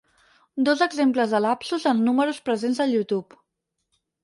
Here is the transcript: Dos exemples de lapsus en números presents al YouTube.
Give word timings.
Dos 0.69 0.79
exemples 0.85 1.35
de 1.35 1.41
lapsus 1.47 1.85
en 1.93 2.03
números 2.09 2.41
presents 2.49 2.83
al 2.89 2.97
YouTube. 2.99 3.39